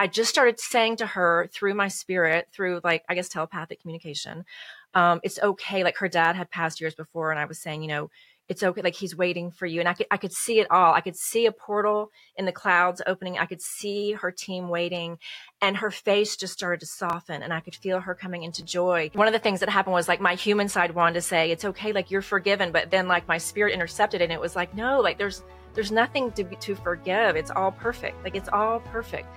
[0.00, 4.46] I just started saying to her through my spirit, through like, I guess, telepathic communication,
[4.94, 5.84] um, it's okay.
[5.84, 8.10] Like her dad had passed years before, and I was saying, you know,
[8.50, 8.82] it's okay.
[8.82, 9.78] Like he's waiting for you.
[9.78, 10.92] And I could, I could see it all.
[10.92, 13.38] I could see a portal in the clouds opening.
[13.38, 15.18] I could see her team waiting
[15.62, 19.12] and her face just started to soften and I could feel her coming into joy.
[19.14, 21.64] One of the things that happened was like my human side wanted to say, it's
[21.64, 21.92] okay.
[21.92, 22.72] Like you're forgiven.
[22.72, 26.32] But then like my spirit intercepted and it was like, no, like there's, there's nothing
[26.32, 27.36] to be, to forgive.
[27.36, 28.24] It's all perfect.
[28.24, 29.28] Like it's all perfect.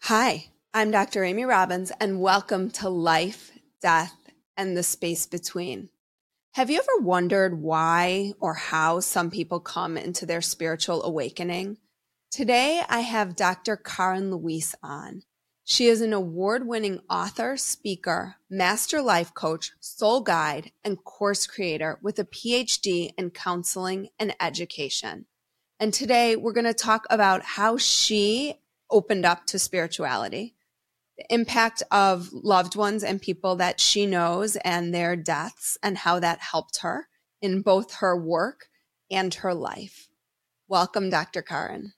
[0.00, 1.24] Hi, I'm Dr.
[1.24, 3.50] Amy Robbins, and welcome to Life,
[3.82, 4.14] Death,
[4.56, 5.88] and the Space Between.
[6.52, 11.78] Have you ever wondered why or how some people come into their spiritual awakening?
[12.30, 13.76] Today, I have Dr.
[13.76, 15.22] Karin Luise on.
[15.64, 21.98] She is an award winning author, speaker, master life coach, soul guide, and course creator
[22.04, 25.26] with a PhD in counseling and education.
[25.80, 28.60] And today we're going to talk about how she
[28.90, 30.54] opened up to spirituality,
[31.18, 36.20] the impact of loved ones and people that she knows and their deaths, and how
[36.20, 37.08] that helped her
[37.42, 38.68] in both her work
[39.10, 40.08] and her life.
[40.68, 41.42] Welcome, Dr.
[41.42, 41.92] Karin.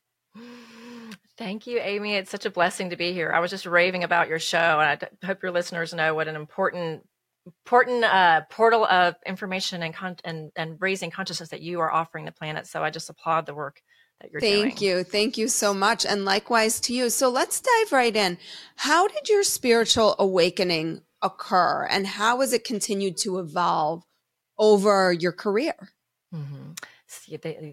[1.37, 2.15] Thank you, Amy.
[2.15, 3.33] It's such a blessing to be here.
[3.33, 6.37] I was just raving about your show, and I hope your listeners know what an
[6.37, 7.07] important
[7.47, 12.27] important uh, portal of information and, con- and and raising consciousness that you are offering
[12.27, 12.67] the planet.
[12.67, 13.81] So I just applaud the work
[14.21, 14.99] Thank doing.
[14.99, 15.05] you.
[15.05, 16.05] Thank you so much.
[16.05, 17.11] And likewise to you.
[17.11, 18.39] So let's dive right in.
[18.77, 24.05] How did your spiritual awakening occur and how has it continued to evolve
[24.59, 25.75] over your career?
[26.35, 26.73] Mm-hmm.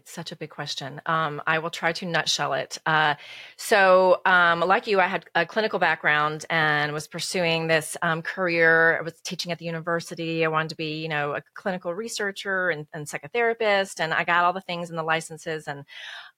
[0.06, 1.00] Such a big question.
[1.06, 2.80] Um, I will try to nutshell it.
[2.88, 3.13] Uh,
[3.56, 8.97] so, um, like you, I had a clinical background and was pursuing this um, career.
[8.97, 10.44] I was teaching at the university.
[10.44, 14.44] I wanted to be, you know, a clinical researcher and, and psychotherapist, and I got
[14.44, 15.68] all the things and the licenses.
[15.68, 15.86] And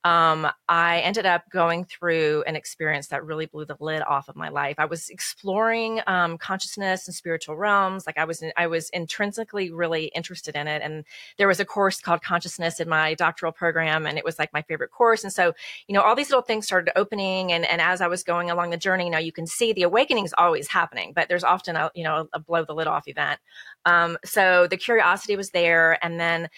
[0.03, 4.35] um, I ended up going through an experience that really blew the lid off of
[4.35, 4.75] my life.
[4.77, 8.07] I was exploring um, consciousness and spiritual realms.
[8.07, 10.81] Like I was, I was intrinsically really interested in it.
[10.81, 11.03] And
[11.37, 14.61] there was a course called Consciousness in my doctoral program, and it was like my
[14.61, 15.23] favorite course.
[15.23, 15.53] And so,
[15.87, 17.51] you know, all these little things started opening.
[17.51, 20.25] And, and as I was going along the journey, now you can see the awakening
[20.25, 23.39] is always happening, but there's often a, you know, a blow the lid off event.
[23.85, 26.03] Um, so the curiosity was there.
[26.03, 26.49] And then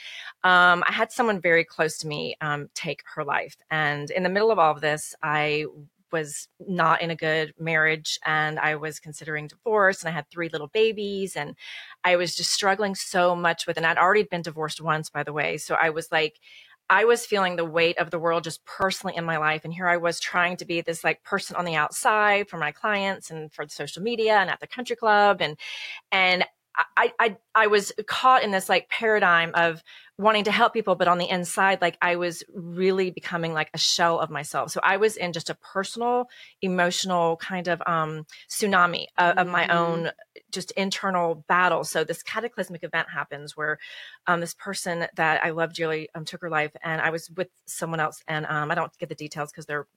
[0.44, 3.56] um, I had someone very close to me um, take her life.
[3.69, 5.66] And in the middle of all of this, I
[6.12, 10.49] was not in a good marriage and I was considering divorce and I had three
[10.49, 11.55] little babies and
[12.03, 15.34] I was just struggling so much with and I'd already been divorced once by the
[15.34, 15.58] way.
[15.58, 16.40] So I was like
[16.90, 19.64] I was feeling the weight of the world just personally in my life.
[19.64, 22.73] And here I was trying to be this like person on the outside for my
[22.73, 25.41] clients and for the social media and at the country club.
[25.41, 25.58] And
[26.11, 26.43] and
[26.76, 29.84] I, I I was caught in this like paradigm of
[30.18, 33.78] wanting to help people, but on the inside, like I was really becoming like a
[33.78, 34.72] shell of myself.
[34.72, 36.29] So I was in just a personal,
[36.62, 40.40] emotional kind of um, tsunami of, of my own mm-hmm.
[40.52, 41.84] just internal battle.
[41.84, 43.79] So this cataclysmic event happens where
[44.28, 47.50] um, this person that I love dearly um, took her life, and I was with
[47.66, 49.88] someone else, and um, I don't get the details because they're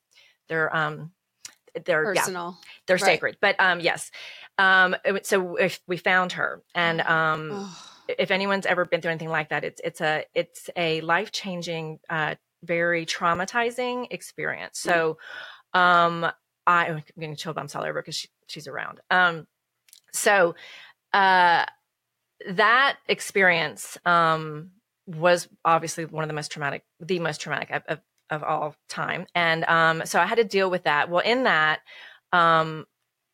[0.49, 1.13] they're um,
[1.85, 2.59] they're Personal.
[2.61, 3.05] yeah, they're Right.
[3.05, 3.39] sacred.
[3.41, 4.11] But um, yes,
[4.59, 7.77] um, so if we found her, and um, Oh,
[8.09, 12.01] if anyone's ever been through anything like that, it's it's a it's a life changing,
[12.11, 14.79] uh, very traumatizing experience.
[14.79, 15.19] So,
[15.73, 16.25] um,
[16.67, 19.01] I, I'm getting chill bumps all over because she, she's around.
[19.11, 19.47] Um,
[20.13, 20.55] so,
[21.13, 21.65] uh,
[22.47, 24.71] that experience um,
[25.07, 27.99] was obviously one of the most traumatic, the most traumatic of, of,
[28.31, 31.11] of all time, and um, so I had to deal with that.
[31.11, 31.81] Well, in that,
[32.33, 32.87] um,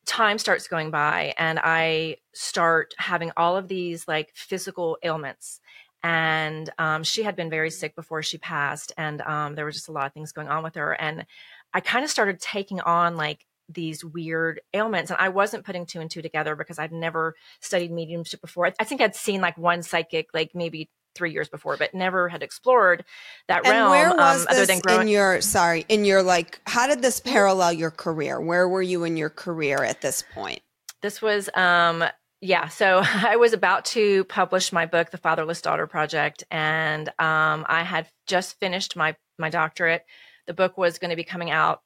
[0.05, 5.59] time starts going by, and I start having all of these like physical ailments.
[6.03, 9.89] And um, she had been very sick before she passed, and um, there was just
[9.89, 10.93] a lot of things going on with her.
[10.93, 11.25] And
[11.73, 16.01] I kind of started taking on like these weird ailments, and I wasn't putting two
[16.01, 18.73] and two together because I'd never studied mediumship before.
[18.79, 22.43] I think I'd seen like one psychic like maybe three years before, but never had
[22.43, 23.03] explored
[23.47, 23.89] that and realm.
[23.89, 27.19] where was um, other than growing in your sorry in your like how did this
[27.19, 30.61] parallel your career where were you in your career at this point
[31.01, 32.03] this was um
[32.41, 37.65] yeah so i was about to publish my book the fatherless daughter project and um
[37.67, 40.05] i had just finished my my doctorate
[40.47, 41.81] the book was going to be coming out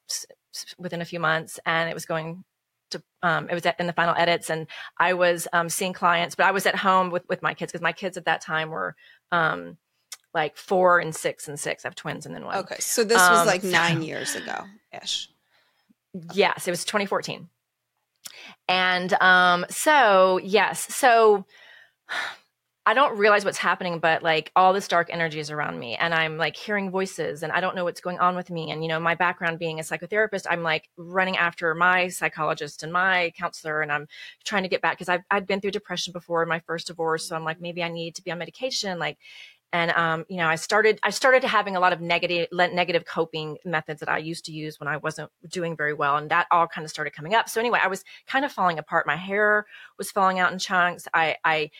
[0.78, 2.44] within a few months and it was going
[2.90, 4.66] to um it was at, in the final edits and
[4.98, 7.82] i was um seeing clients but i was at home with with my kids because
[7.82, 8.94] my kids at that time were
[9.32, 9.76] um
[10.34, 11.84] like four and six and six.
[11.84, 12.58] I have twins and then one.
[12.58, 14.64] Okay so this was Um, like nine years ago
[15.02, 15.30] ish
[16.32, 17.48] Yes, it was 2014.
[18.68, 21.44] And um so yes, so
[22.88, 26.14] I don't realize what's happening, but like all this dark energy is around me and
[26.14, 28.70] I'm like hearing voices and I don't know what's going on with me.
[28.70, 32.92] And you know, my background being a psychotherapist, I'm like running after my psychologist and
[32.92, 34.06] my counselor and I'm
[34.44, 37.26] trying to get back because I've I'd been through depression before in my first divorce.
[37.26, 39.00] So I'm like, maybe I need to be on medication.
[39.00, 39.18] Like
[39.72, 43.58] and um, you know, I started I started having a lot of negative negative coping
[43.64, 46.68] methods that I used to use when I wasn't doing very well, and that all
[46.68, 47.48] kind of started coming up.
[47.48, 49.08] So anyway, I was kind of falling apart.
[49.08, 49.66] My hair
[49.98, 51.08] was falling out in chunks.
[51.12, 51.70] I, I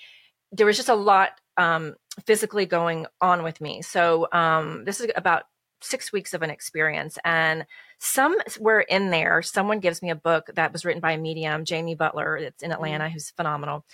[0.52, 1.94] there was just a lot um,
[2.26, 3.82] physically going on with me.
[3.82, 5.44] So um, this is about
[5.82, 7.66] six weeks of an experience, and
[7.98, 11.94] somewhere in there, someone gives me a book that was written by a medium, Jamie
[11.94, 12.37] Butler.
[12.37, 13.84] It's in Atlanta, who's phenomenal,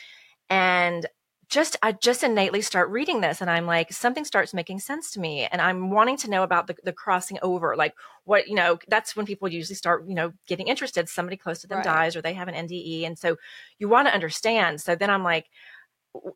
[0.51, 1.07] and
[1.49, 5.21] just I just innately start reading this and I'm like something starts making sense to
[5.21, 7.77] me and I'm wanting to know about the, the crossing over.
[7.77, 7.95] Like
[8.25, 11.11] what you know that's when people usually start you know getting interested.
[11.11, 11.85] Somebody close to them Right.
[11.85, 13.37] dies or they have an NDE and so
[13.79, 14.81] you want to understand.
[14.81, 15.45] So then I'm like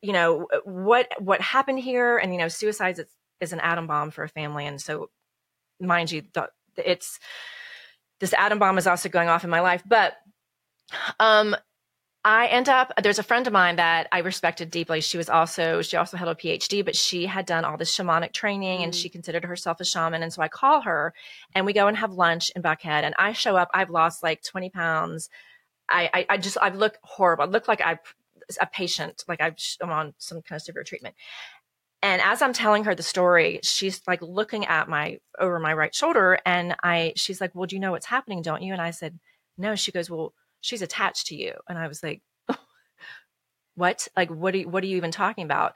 [0.03, 3.07] you know what what happened here and you know suicide is,
[3.41, 5.11] is an atom bomb for a family and so
[5.81, 7.19] mind you the, it's
[8.21, 10.15] this atom bomb is also going off in my life but
[11.21, 11.55] um
[12.25, 15.01] I end up there's a friend of mine that I respected deeply.
[15.01, 18.33] She was also she also held a PhD, but she had done all this shamanic
[18.33, 19.01] training and Mm.
[19.01, 20.25] she considered herself a shaman.
[20.25, 21.15] And so I call her
[21.55, 23.05] and we go and have lunch in Buckhead.
[23.05, 25.31] And I show up, I've lost like 20 pounds.
[25.89, 27.45] I I, I just I look horrible.
[27.45, 28.01] I look like I
[28.61, 31.15] a patient, like I'm on some kind of severe treatment.
[32.03, 35.95] And as I'm telling her the story, she's like looking at my over my right
[35.95, 38.73] shoulder and I she's like, Well, do you know what's happening, don't you?
[38.73, 39.19] And I said,
[39.59, 39.75] No.
[39.75, 41.55] She goes, Well, she's attached to you.
[41.69, 42.23] And I was like,
[43.75, 44.09] what?
[44.17, 45.75] Like, what are you, what are you even talking about?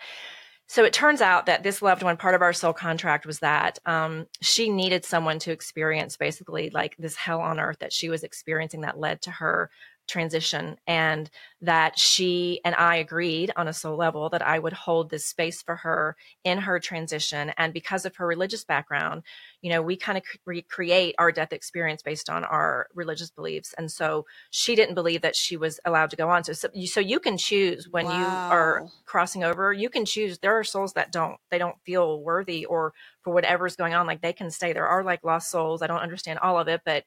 [0.66, 3.80] So it turns out that this loved one, part of our soul contract was that
[3.86, 8.22] um, she needed someone to experience basically like this hell on earth that she was
[8.22, 9.70] experiencing that led to her
[10.10, 11.30] transition and
[11.62, 15.62] that she and I agreed on a soul level that I would hold this space
[15.62, 17.52] for her in her transition.
[17.56, 19.22] And because of her religious background
[19.62, 23.74] you know we kind of recreate our death experience based on our religious beliefs.
[23.76, 26.44] And so she didn't believe that she was allowed to go on.
[26.44, 30.38] So so you, so you can choose when you are crossing over you can choose.
[30.38, 32.92] There are souls that don't they don't feel worthy or
[33.22, 34.72] for whatever's going on like they can stay.
[34.72, 35.82] There are like lost souls.
[35.82, 37.04] I don't understand all of it but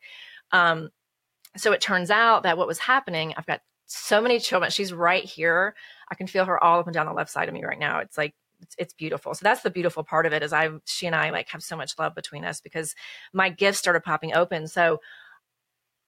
[0.51, 0.89] um
[1.55, 3.61] so it turns out that what was happening i've got
[3.93, 5.75] so many children she's right here.
[6.09, 7.99] I can feel her all up and down the left side of me right now.
[7.99, 9.33] It's like it's, it's beautiful.
[9.33, 11.75] So that's the beautiful part of it is i she and i like have so
[11.75, 12.95] much love between us because
[13.33, 14.67] my gifts started popping open.
[14.67, 14.99] So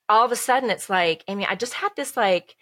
[0.07, 2.55] all of a sudden it's like amy i just had this like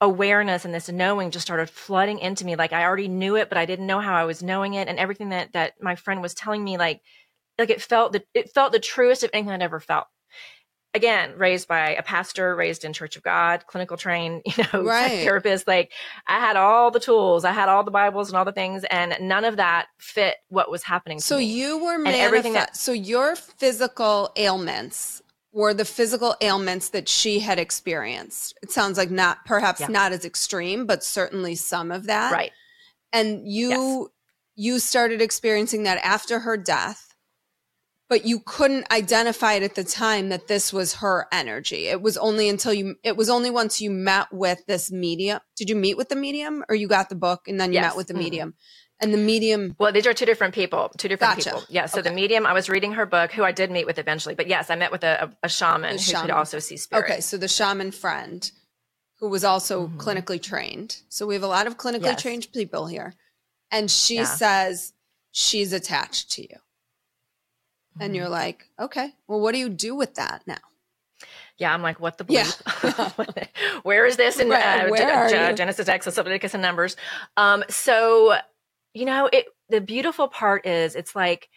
[0.00, 2.56] awareness and this knowing just started flooding into me.
[2.56, 4.88] Like i already knew it but i didn't know how i was knowing it.
[4.88, 7.00] And everything that that my friend was telling me like
[7.58, 10.06] like it felt the it felt the truest of anything i'd ever felt
[10.98, 15.22] again raised by a pastor raised in church of god clinical trained you know Right.
[15.24, 15.92] therapist like
[16.26, 19.16] i had all the tools i had all the bibles and all the things and
[19.20, 21.44] none of that fit what was happening to So me.
[21.44, 27.40] you were And everything that- so your physical ailments were the physical ailments that she
[27.40, 28.56] had experienced.
[28.62, 29.86] It sounds like not perhaps Yeah.
[29.88, 32.32] not as extreme, but certainly some of that.
[32.32, 32.52] right
[33.14, 34.10] And you
[34.60, 37.07] you started experiencing that after her death.
[38.08, 41.86] But you couldn't identify it at the time that this was her energy.
[41.88, 45.40] It was only until you, it was only once you met with this medium.
[45.56, 47.90] Did you meet with the medium or you got the book and then you Yes.
[47.90, 48.18] met with the Mhm.
[48.18, 48.54] medium?
[49.00, 51.50] And the medium, Well, these are two different people, two different Gotcha.
[51.50, 51.64] people.
[51.68, 51.86] Yeah.
[51.86, 52.08] So Okay.
[52.08, 54.34] the medium, I was reading her book, who I did meet with eventually.
[54.34, 56.22] But yes, I met with a, a, a shaman who shaman.
[56.22, 57.04] could also see spirit.
[57.04, 58.50] okay, so the shaman friend
[59.20, 59.96] who was also Mhm.
[59.98, 60.96] clinically trained.
[61.08, 62.22] So we have a lot of clinically Yes.
[62.22, 63.14] trained people here.
[63.70, 64.24] And she Yeah.
[64.24, 64.94] says
[65.30, 66.56] she's attached to you.
[68.00, 70.56] And you're like, okay, well, what do you do with that now?
[71.58, 72.48] Yeah, I'm like, what the Yeah.
[73.82, 75.56] Where is this in Right, uh, where Ge- are Ge- you?
[75.56, 76.96] Genesis, Exodus, Leviticus, and Numbers?
[77.36, 78.36] Um, so,
[78.94, 79.46] you know, it.
[79.70, 81.48] The beautiful part is, it's like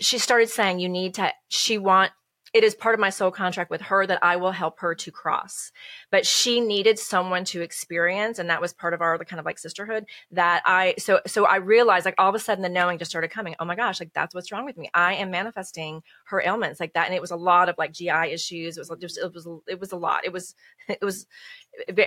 [0.00, 2.10] she started saying, "You need to." She want.
[2.52, 5.10] It is part of my soul contract with her that I will help her to
[5.10, 5.72] cross.
[6.10, 9.46] But she needed someone to experience, and that was part of our the kind of
[9.46, 10.04] like sisterhood.
[10.30, 13.30] That I so so I realized like all of a sudden the knowing just started
[13.30, 13.54] coming.
[13.58, 14.90] Oh my gosh, like that's what's wrong with me.
[14.94, 18.32] I am manifesting her ailments like that, and it was a lot of like GI
[18.32, 18.76] issues.
[18.76, 20.24] It was just it was it was a lot.
[20.24, 20.54] It was
[20.88, 21.26] it was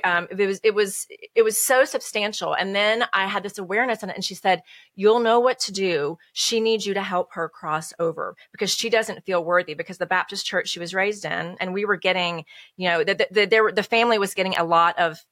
[0.04, 4.04] um it was it was it was so substantial and then i had this awareness
[4.04, 4.62] and, and she said
[4.96, 8.90] you'll know what to do she needs you to help her cross over because she
[8.90, 12.46] doesn't feel worthy because the baptist church she was raised in and we were getting
[12.78, 15.24] you know the, the, the, the family was getting a lot of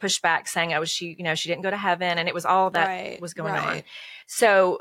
[0.00, 2.70] pushback saying oh she you know she didn't go to heaven and it was all
[2.70, 3.82] that Right, was going on
[4.26, 4.78] so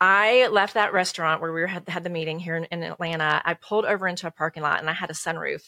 [0.00, 3.42] I left that restaurant where we were, had, had the meeting here in, in Atlanta.
[3.44, 5.62] I pulled over into a parking lot and I had a sunroof.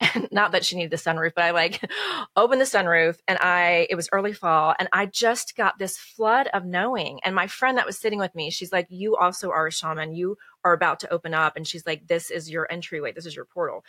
[0.00, 1.80] And not that she needed the sunroof, but I like
[2.36, 6.48] opened the sunroof and I, it was early fall and I just got this flood
[6.52, 7.20] of knowing.
[7.24, 10.14] And my friend that was sitting with me, she's like, You also are a shaman.
[10.14, 11.56] You are about to open up.
[11.56, 13.12] And she's like, This is your entryway.
[13.12, 13.84] This is your portal.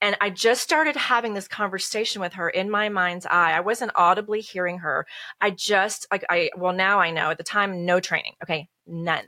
[0.00, 3.52] And I just started having this conversation with her in my mind's eye.
[3.52, 5.06] I wasn't audibly hearing her.
[5.40, 8.34] I just like I well now I know at the time no training.
[8.42, 9.26] Okay, none.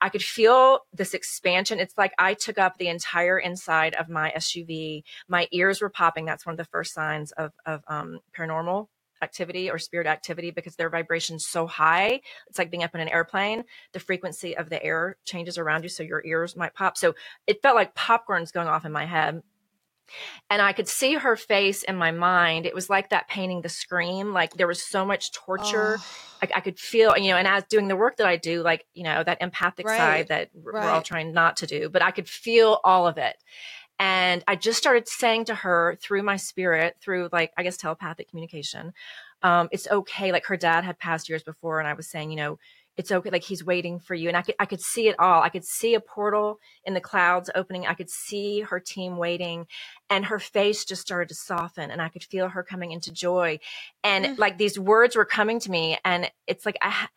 [0.00, 1.80] I could feel this expansion.
[1.80, 5.02] It's like I took up the entire inside of my SUV.
[5.28, 6.24] My ears were popping.
[6.24, 8.88] That's one of the first signs of of um, paranormal
[9.22, 12.20] activity or spirit activity because their vibration's so high.
[12.48, 13.64] It's like being up in an airplane.
[13.92, 16.96] The frequency of the air changes around you, so your ears might pop.
[16.96, 17.14] So
[17.46, 19.42] it felt like popcorn's going off in my head
[20.50, 22.66] and I could see her face in my mind.
[22.66, 24.32] It was like that painting the scream.
[24.32, 26.00] Like there was so much torture.
[26.00, 26.04] Oh,
[26.42, 28.86] I, I could feel, you know, and as doing the work that I do, like,
[28.94, 31.02] you know, that empathic Right, side that we're we're all right.
[31.02, 33.36] trying not to do, but I could feel all of it.
[33.98, 38.28] And I just started saying to her through my spirit, through like, I guess, telepathic
[38.28, 38.92] communication,
[39.42, 40.32] um, it's okay.
[40.32, 42.58] Like her dad had passed years before, and I was saying, you know,
[42.96, 43.30] it's okay.
[43.30, 44.28] Like he's waiting for you.
[44.28, 45.42] And I could, I could see it all.
[45.42, 47.86] I could see a portal in the clouds opening.
[47.86, 49.66] I could see her team waiting
[50.08, 53.58] and her face just started to soften and I could feel her coming into joy.
[54.02, 54.38] And Mm.
[54.38, 57.08] like these words were coming to me and it's like, I,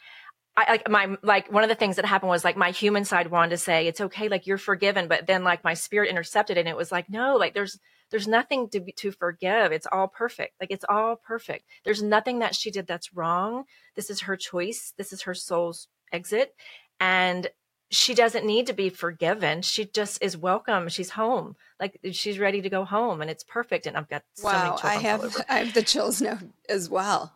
[0.58, 3.32] I like my like one of the things that happened was like my human side
[3.32, 6.68] wanted to say it's okay like you're forgiven but then like my spirit intercepted and
[6.68, 7.80] it was like no like there's
[8.12, 9.72] there's nothing to be, to forgive.
[9.72, 10.56] It's all perfect.
[10.60, 11.66] Like it's all perfect.
[11.84, 13.66] There's nothing that she did that's wrong.
[13.96, 14.94] This is her choice.
[14.98, 16.56] This is her soul's exit.
[17.00, 17.50] And
[17.92, 19.62] she doesn't need to be forgiven.
[19.62, 20.90] She just is welcome.
[20.90, 21.56] She's home.
[21.80, 23.88] Like she's ready to go home and it's perfect.
[23.88, 25.46] And i've got so many wow, chills I have.
[25.50, 27.34] I have the chills now as well.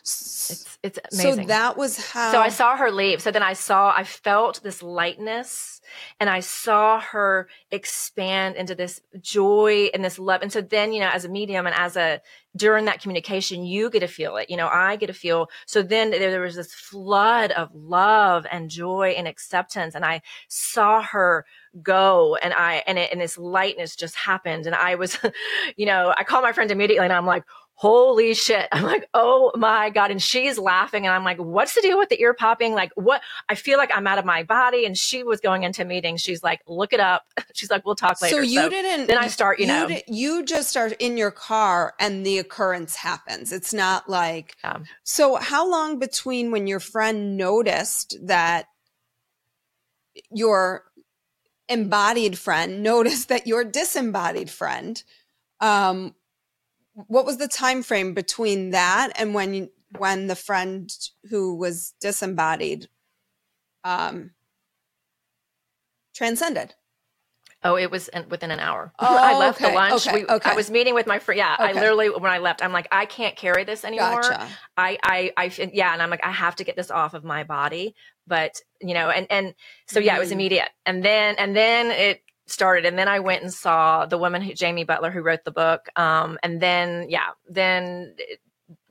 [0.00, 2.30] It's it's so that was how.
[2.30, 3.22] So I saw her leave.
[3.22, 5.80] So then I saw, I felt this lightness
[6.20, 10.42] and I saw her expand into this joy and this love.
[10.42, 12.20] And so then, you know, as a medium and as a,
[12.54, 14.50] during that communication, you get to feel it.
[14.50, 15.48] You know, I get to feel.
[15.64, 19.94] So then there, there was this flood of love and joy and acceptance.
[19.94, 21.46] And I saw her
[21.82, 24.66] go and I, and it, and this lightness just happened.
[24.66, 25.18] And I was,
[25.76, 27.44] you know, I called my friend immediately and I'm like,
[27.76, 28.68] holy shit.
[28.72, 30.10] I'm like, oh my God.
[30.10, 31.06] And she's laughing.
[31.06, 32.72] And I'm like, what's the deal with the ear popping?
[32.72, 33.20] Like, what?
[33.48, 34.86] I feel like I'm out of my body.
[34.86, 36.20] And she was going into meetings.
[36.20, 37.24] She's like, look it up.
[37.54, 38.36] She's like, we'll talk later.
[38.36, 39.08] So you didn't.
[39.08, 39.88] Then I start, you, know.
[39.88, 43.52] di- you just are in your car and the occurrence happens.
[43.52, 44.56] It's not like.
[44.64, 48.66] Um, So how long between when your friend noticed that
[50.30, 50.84] your
[51.68, 55.02] embodied friend noticed that your disembodied friend,
[55.60, 56.14] um,
[56.94, 60.90] what was the time frame between that and when you, when the friend
[61.30, 62.88] who was disembodied
[63.84, 64.30] um,
[66.14, 66.74] transcended?
[67.66, 68.92] Oh, it was within an hour.
[68.98, 70.06] Oh, I left okay, the lunch.
[70.06, 70.50] okay, we, okay.
[70.50, 71.38] I was meeting with my friend.
[71.38, 74.20] Yeah, I literally when I left, I'm like, I can't carry this anymore.
[74.20, 74.48] Gotcha.
[74.76, 77.42] I, I, I, yeah, and I'm like, I have to get this off of my
[77.42, 77.94] body.
[78.26, 79.54] But you know, and and
[79.86, 80.32] so yeah, it was Mm.
[80.32, 80.68] immediate.
[80.86, 84.52] And then and then it started, and then I went and saw the woman, who,
[84.54, 85.88] Jamie Butler, who wrote the book.
[85.96, 88.40] Um, and then yeah, then it,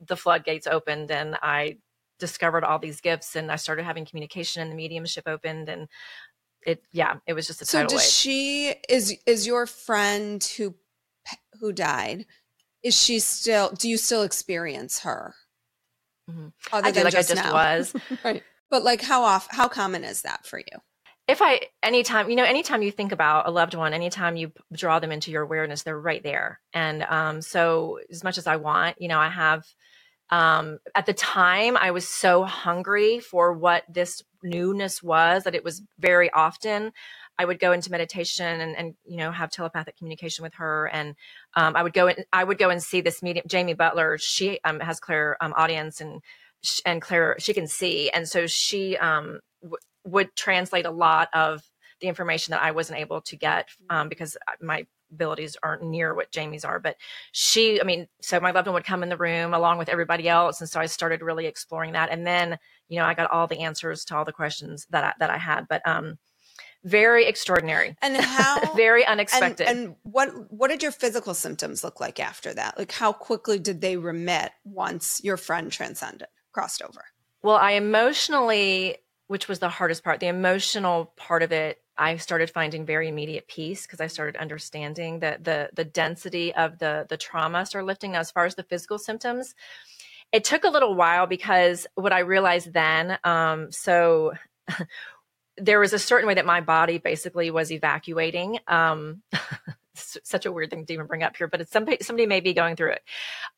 [0.06, 1.78] the floodgates opened, and I
[2.18, 5.88] discovered all these gifts, and I started having communication, and the mediumship opened, and
[6.66, 8.00] it yeah, it was just a So does wave.
[8.02, 10.74] she is is your friend who
[11.60, 12.26] who died?
[12.82, 13.70] Is she still?
[13.70, 15.34] Do you still experience her?
[16.30, 16.52] Mhm.
[16.72, 17.52] Other I do like I just now?
[17.52, 17.94] was.
[18.24, 18.42] right.
[18.70, 19.46] But like, how off?
[19.50, 20.78] How common is that for you?
[21.26, 24.98] If I anytime you know anytime you think about a loved one, anytime you draw
[24.98, 26.60] them into your awareness, they're right there.
[26.72, 29.64] And um, so as much as I want, you know, I have
[30.30, 35.64] um, at the time I was so hungry for what this newness was that it
[35.64, 36.92] was very often
[37.38, 41.16] I would go into meditation and, and you know have telepathic communication with her, and
[41.54, 44.18] um, I would go in, I would go and see this medium, Jamie Butler.
[44.18, 46.20] She um, has Claire um, audience and
[46.86, 49.40] and Claire she can see, and so she um,
[50.04, 51.62] would translate a lot of
[52.00, 56.30] the information that I wasn't able to get um, because my abilities aren't near what
[56.30, 56.78] Jamie's are.
[56.78, 56.96] But
[57.32, 60.28] she, I mean, so my loved one would come in the room along with everybody
[60.28, 62.58] else, and so I started really exploring that, and then
[62.88, 65.38] you know I got all the answers to all the questions that I, that I
[65.38, 66.18] had, but um
[66.84, 68.60] very extraordinary And how?
[68.76, 72.78] very and, unexpected and what what did your physical symptoms look like after that?
[72.78, 77.04] Like, how quickly did they remit once your friend transcended, crossed over?
[77.44, 80.20] well i emotionally which was the hardest part.
[80.20, 85.20] The emotional part of it i started finding very immediate peace because i started understanding
[85.20, 88.12] that the the density of the the trauma started lifting.
[88.12, 89.54] Now as far as the physical symptoms
[90.32, 94.32] it took a little while because what i realized then um so
[95.56, 99.22] there was a certain way that my body basically was evacuating um
[99.94, 102.52] such a weird thing to even bring up here but it's somebody somebody may be
[102.52, 103.02] going through it.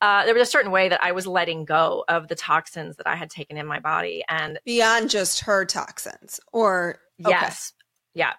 [0.00, 3.06] Uh, there was a certain way that i was letting go of the toxins that
[3.06, 7.30] i had taken in my body and Beyond just her toxins, or okay.
[7.30, 7.72] yes.
[8.14, 8.32] Yeah.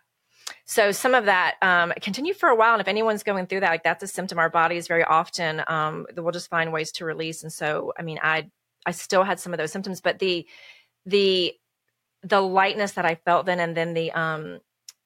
[0.65, 3.69] So some of that um, continued for a while and if anyone's going through that
[3.69, 7.43] like that's a symptom our bodies very often um, we'll just find ways to release
[7.43, 8.49] and so i mean i
[8.85, 10.47] i still had some of those symptoms but the
[11.05, 11.53] the
[12.23, 14.59] the lightness that i felt then and then the um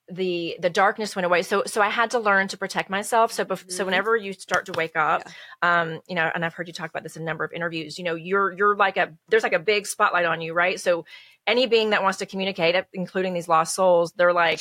[0.09, 1.41] the the darkness went away.
[1.41, 3.31] So so i had to learn to protect myself.
[3.31, 3.85] So bef- so Mhm.
[3.87, 5.23] whenever you start to wake up
[5.61, 7.97] um you know and i've heard you talk about this in a number of interviews
[7.97, 10.79] you know you're you're like a there's like a big spotlight on you right?
[10.79, 11.05] So
[11.47, 14.59] any being that wants to communicate including these lost souls they're like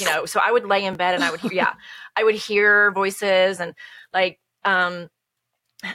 [0.00, 1.74] you know so i would lay in bed and i would hear yeah
[2.16, 3.74] i would hear voices and
[4.14, 5.08] like um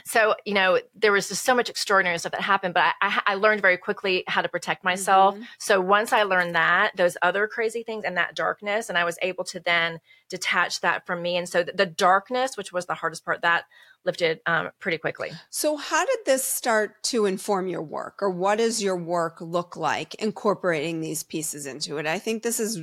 [0.04, 3.22] so you know there was just so much extraordinary stuff that happened but i, I,
[3.26, 5.44] I learned very quickly how to protect myself Mhm.
[5.58, 9.18] so once i learned that those other crazy things and that darkness and i was
[9.22, 12.94] able to then detach that from me and so the, the darkness which was the
[12.94, 13.64] hardest part that
[14.04, 18.58] lifted um, pretty quickly So, how did this start to inform your work, or what
[18.58, 22.06] does your work look like incorporating these pieces into it?
[22.06, 22.78] I think this is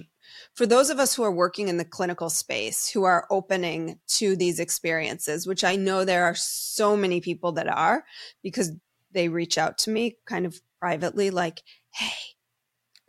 [0.54, 4.36] for those of us who are working in the clinical space, who are opening to
[4.36, 8.04] these experiences, which I know there are so many people that are
[8.44, 8.72] because
[9.12, 11.62] they reach out to me kind of privately, like,
[11.92, 12.12] hey,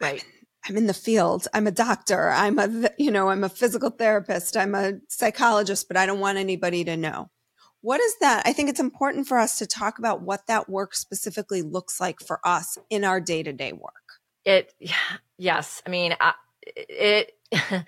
[0.01, 0.25] right
[0.69, 1.47] I'm in the field.
[1.55, 2.31] I'm a doctor.
[2.31, 4.57] I'm a, you know, I'm a physical therapist.
[4.57, 7.31] I'm a psychologist, but I don't want anybody to know.
[7.83, 8.43] What is that?
[8.45, 12.21] I think it's important for us to talk about what that work specifically looks like
[12.21, 13.93] for us in our day to day work.
[14.45, 14.73] it
[15.39, 16.33] yes i mean I,
[16.75, 17.33] it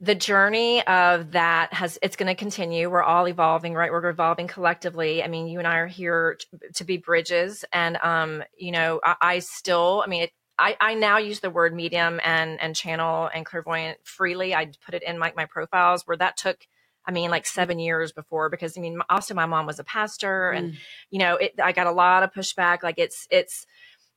[0.00, 2.90] the journey of that has it's going to continue.
[2.90, 3.90] We're all evolving right?
[3.90, 5.22] We're evolving collectively.
[5.22, 9.00] I mean you and i are here t- to be bridges and um you know
[9.04, 12.76] i, I still i mean it, I, I now use the word medium and and
[12.76, 14.54] channel and clairvoyant freely.
[14.54, 16.66] I put it in my, my profiles where that took
[17.06, 20.50] i mean like seven years before because i mean also my mom was a pastor
[20.50, 20.74] and
[21.10, 22.82] you know it, i got a lot of pushback.
[22.82, 23.66] Like it's it's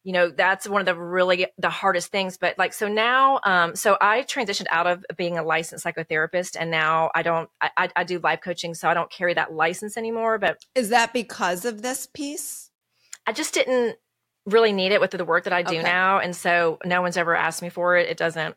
[0.08, 3.76] you know that's one of the really the hardest things but like so now um
[3.76, 8.04] so i transitioned out of being a licensed psychotherapist and now i don't i, I-
[8.06, 11.82] do life coaching so i don't carry that license anymore but Is that because of
[11.82, 12.72] this piece?
[13.26, 13.98] i just didn't
[14.46, 15.84] really need it with the work that i do Okay.
[15.84, 18.56] now and so no one's ever asked me for it it doesn't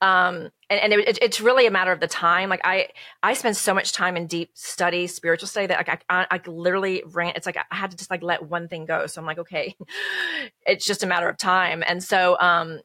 [0.00, 2.88] um and, and it, it- it's really a matter of the time like i
[3.22, 6.40] i spend so much time in deep study spiritual study that like i, I, I
[6.50, 9.26] literally ran it's like i had to just like let one thing go so i'm
[9.26, 9.74] like okay
[10.66, 12.80] it's just a matter of time and so um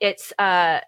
[0.00, 0.80] it's uh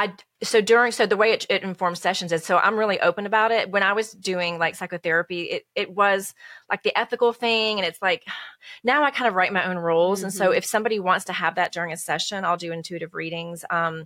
[0.00, 0.12] I
[0.44, 3.50] so during so the way it, it informs sessions is so I'm really open about
[3.50, 3.68] it.
[3.72, 6.34] When I was doing like psychotherapy, it it was
[6.70, 8.24] like the ethical thing, and it's like
[8.84, 10.22] now I kind of write my own rules.
[10.22, 10.56] And so Mhm.
[10.58, 13.64] if somebody wants to have that during a session, I'll do intuitive readings.
[13.70, 14.04] Um,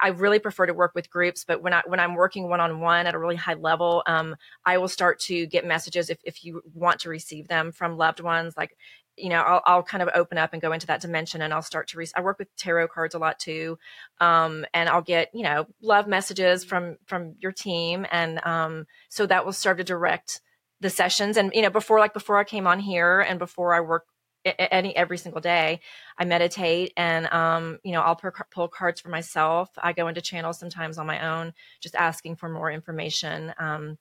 [0.00, 2.80] I, really prefer to work with groups, but when I when I'm working one on
[2.80, 6.44] one at a really high level, um, I will start to get messages if if
[6.44, 8.76] you want to receive them from loved ones, like
[9.16, 11.62] you know, I'll, I'll kind of open up and go into that dimension and I'll
[11.62, 13.78] start to, re- I work with tarot cards a lot too.
[14.20, 18.06] Um, and I'll get, you know, love messages from, from your team.
[18.10, 20.40] And, um, so that will serve to direct
[20.80, 21.36] the sessions.
[21.36, 24.06] And, you know, before, like before I came on here and before I work
[24.44, 25.80] any every single day.
[26.18, 29.70] I meditate and um you know i'll pull cards for myself.
[29.78, 33.98] I go into channels sometimes on my own just asking for more information um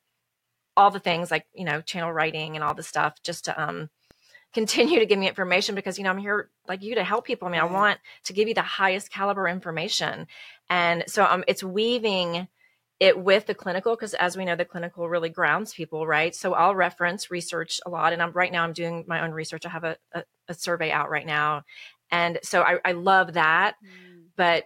[0.77, 3.89] all the things like you know channel writing and all the stuff just to um
[4.53, 7.47] continue to give me information because you know i'm here like you to help people.
[7.47, 10.27] I mean i want to give you the highest caliber information.
[10.69, 12.47] And so um it's weaving
[13.01, 16.35] it with the clinical because as we know the clinical really grounds people right?
[16.35, 19.65] So i'll reference research a lot and i'm right now i'm doing my own research.
[19.65, 21.63] I have a, a, a survey out right now.
[22.11, 24.25] And so i, I love that mm.
[24.37, 24.65] but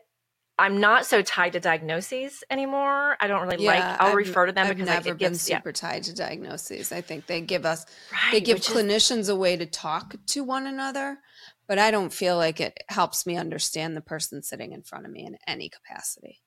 [0.59, 3.15] i'm not so tied to diagnoses anymore.
[3.21, 5.29] I don't really yeah, like i'll I've, refer to them I've because never like, been
[5.29, 5.73] gives, super yeah.
[5.73, 6.91] tied to diagnoses.
[6.91, 10.43] I think they give us right, they give clinicians is, a way to talk to
[10.43, 11.19] one another
[11.67, 15.11] but i don't feel like it helps me understand the person sitting in front of
[15.11, 16.41] me in any capacity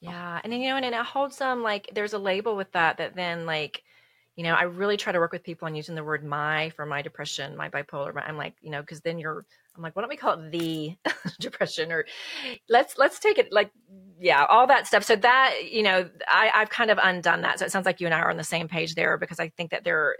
[0.00, 0.40] yeah.
[0.42, 2.98] And then, you know, and, and it holds some like there's a label with that
[2.98, 3.82] that then like,
[4.36, 6.86] you know, I really try to work with people on using the word my for
[6.86, 8.14] my depression, my bipolar.
[8.14, 9.44] But I'm like, you know, because then you're
[9.76, 10.96] I'm like, why don't we call it the
[11.40, 12.06] depression or
[12.68, 13.70] let's let's take it like
[14.18, 15.04] yeah, all that stuff.
[15.04, 17.58] So that, you know, I, I've kind of undone that.
[17.58, 19.48] So it sounds like you and I are on the same page there because I
[19.48, 20.16] think that there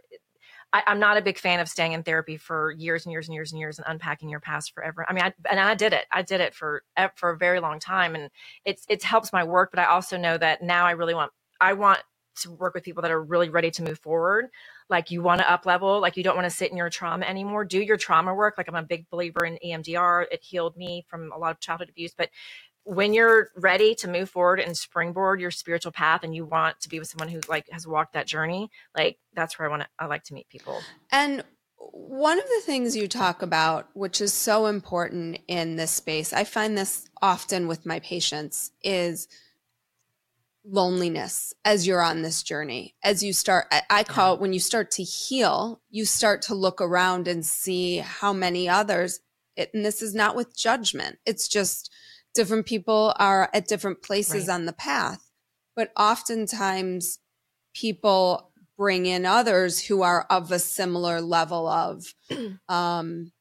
[0.73, 3.35] I, am not a big fan of staying in therapy for years and years and
[3.35, 5.05] years and years and unpacking your past forever.
[5.09, 6.07] I mean, I, and I did it.
[6.13, 6.83] I did it for
[7.17, 8.31] for a very long time, and
[8.65, 9.71] it's it helps my work.
[9.73, 12.01] But I also know that now I really want I want
[12.43, 14.47] to work with people that are really ready to move forward.
[14.89, 17.27] Like you want to up level, like you don't want to sit in your trauma
[17.27, 17.65] anymore.
[17.65, 18.55] Do your trauma work.
[18.57, 20.27] Like I'm a big believer in EMDR.
[20.31, 22.31] It healed me from a lot of childhood abuse, but
[22.85, 26.89] when you're ready to move forward and springboard your spiritual path and you want to
[26.89, 29.89] be with someone who like has walked that journey like that's where i want to
[29.99, 30.81] i like to meet people.
[31.13, 31.45] And
[31.77, 36.45] one of the things you talk about which is so important in this space i
[36.45, 39.29] find this often with my patients is
[40.63, 42.95] loneliness as you're on this journey.
[43.03, 46.81] As you start i call it when you start to heal you start to look
[46.81, 49.21] around and see how many others
[49.57, 51.19] it, and this is not with judgment.
[51.27, 51.93] It's just
[52.35, 54.55] different people are at different places right.
[54.55, 55.31] on the path
[55.77, 57.19] but oftentimes
[57.75, 62.15] people bring in others who are of a similar level of
[62.69, 63.33] um,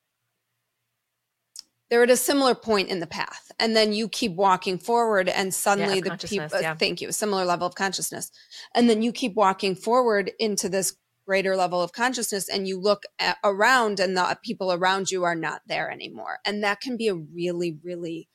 [1.89, 5.53] they're at a similar point in the path and then you keep walking forward and
[5.53, 6.75] suddenly yeah, the people yeah.
[6.75, 8.31] thank you A similar level of consciousness
[8.75, 13.03] and then you keep walking forward into this greater level of consciousness and you look
[13.19, 17.07] at, around and the people around you are not there anymore and that can be
[17.07, 18.27] a really really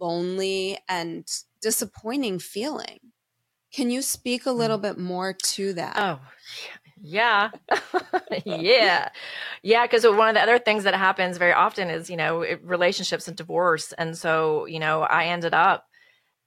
[0.00, 1.26] lonely and
[1.60, 2.98] disappointing feeling.
[3.72, 4.82] Can you speak a little mm.
[4.82, 5.96] bit more to that?
[5.96, 6.20] Oh,
[7.00, 7.50] yeah.
[8.44, 9.08] yeah.
[9.62, 9.86] Yeah.
[9.86, 13.36] Because one of the other things that happens very often is, you know, relationships and
[13.36, 13.92] divorce.
[13.92, 15.86] And so, you know, I ended up,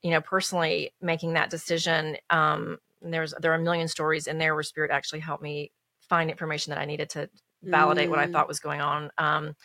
[0.02, 2.18] you know, personally making that decision.
[2.30, 5.72] Um, there's, there are a million stories in there where spirit actually helped me
[6.08, 7.30] find information that I needed to
[7.64, 8.12] validate mm.
[8.12, 8.32] what I mm.
[8.32, 9.10] thought was going on.
[9.18, 9.56] Um,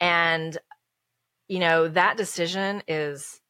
[0.00, 0.58] and
[1.48, 3.40] you know that decision is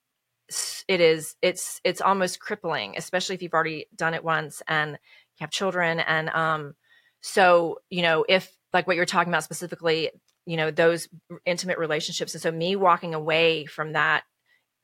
[0.89, 5.41] it is it's it's almost crippling especially if you've already done it once and you
[5.41, 6.75] have children and um
[7.21, 10.11] so you know if like what you're talking about specifically
[10.45, 11.09] you know those
[11.45, 14.23] intimate relationships and so me walking away from that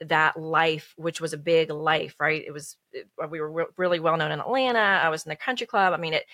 [0.01, 2.43] that life which was a big life right?
[2.45, 5.37] It was it, we were re- really well known in atlanta i was in the
[5.37, 6.25] country club i mean it,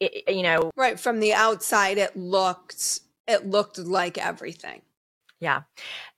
[0.00, 4.82] it you know right from the outside it looked it looked like everything.
[5.38, 5.62] Yeah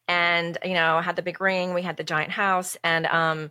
[0.08, 3.50] and you know I had the big ring we had the giant house and um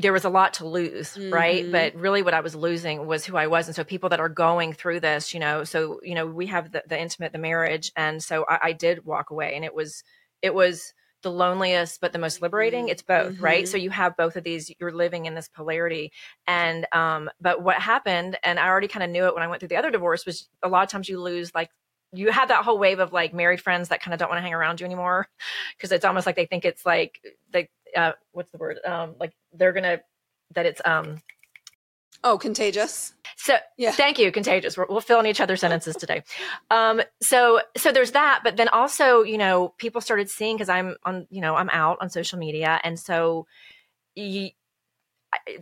[0.00, 1.32] there was a lot to lose mm-hmm.
[1.32, 4.20] right but really what i was losing was who i was and so people that
[4.20, 7.38] are going through this you know so you know we have the, the intimate the
[7.38, 10.02] marriage and so I, I, did walk away and it was
[10.42, 12.92] it was the loneliest but the most liberating mm-hmm.
[12.92, 13.44] it's both mm-hmm.
[13.44, 16.12] right so you have both of these you're living in this polarity
[16.46, 19.60] and um but what happened and i already kind of knew it when i went
[19.60, 21.70] through the other divorce was a lot of times you lose like
[22.12, 24.42] you have that whole wave of like married friends that kind of don't want to
[24.42, 25.28] hang around you anymore
[25.76, 27.20] because it's almost like they think it's like
[27.52, 30.00] they uh what's the word um like they're gonna
[30.54, 31.20] that it's um
[32.24, 33.14] oh contagious?
[33.36, 33.92] So yeah.
[33.92, 34.76] thank you contagious.
[34.76, 36.22] We will fill in each other's sentences today.
[36.70, 40.96] Um so so there's that but then also you know people started seeing because i'm
[41.04, 43.46] on you know i'm out on social media and so
[44.14, 44.50] you,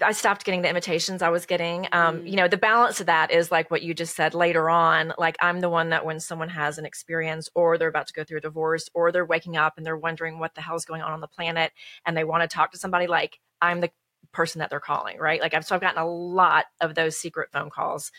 [0.00, 1.88] I stopped getting the invitations I was getting.
[1.90, 2.30] Um, mm.
[2.30, 5.12] You know, the balance of that is like what you just said later on.
[5.18, 8.22] Like, I'm the one that when someone has an experience or they're about to go
[8.22, 11.12] through a divorce or they're waking up and they're wondering what the hell's going on
[11.12, 11.72] on the planet
[12.04, 13.90] and they want to talk to somebody, like, I'm the
[14.32, 15.40] person that they're calling, right?
[15.40, 18.12] Like, I've, so I've gotten a lot of those secret phone calls.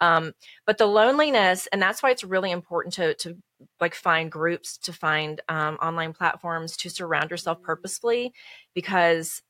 [0.00, 0.32] Um,
[0.66, 3.36] but the loneliness, and that's why it's really important to, to
[3.80, 7.64] like find groups, to find um, online platforms, to surround yourself mm.
[7.64, 8.32] purposefully
[8.74, 9.42] because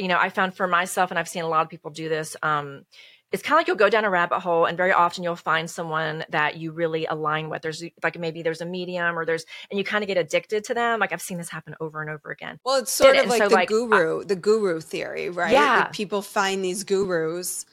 [0.00, 2.36] you know, I found for myself, and I've seen a lot of people do this.
[2.42, 2.84] Um,
[3.32, 5.70] it's kind of like you'll go down a rabbit hole and very often you'll find
[5.70, 7.62] someone that you really align with.
[7.62, 10.74] There's like maybe there's a medium or there's and you kind of get addicted to
[10.74, 10.98] them.
[10.98, 12.58] Like i've seen this happen over and over again.
[12.64, 15.52] Well it's sort of like so, the like, guru I, the guru theory right?
[15.52, 15.78] Yeah.
[15.78, 17.66] like people find these gurus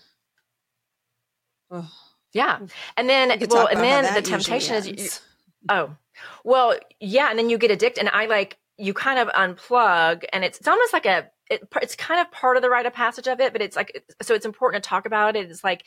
[1.72, 1.90] oh.
[2.34, 2.60] yeah.
[2.96, 5.10] And then we well and then the temptation is you,
[5.70, 5.96] oh
[6.44, 10.46] well yeah and then you get addicted and i like you kind of unplug and
[10.46, 13.28] it's, it's almost like a it, it's kind of part of the rite of passage
[13.28, 15.50] of it, but it's like, so it's important to talk about it.
[15.50, 15.84] It's like,